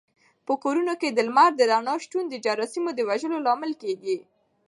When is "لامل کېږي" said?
3.45-4.17